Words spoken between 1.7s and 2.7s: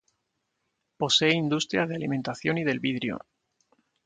de alimentación y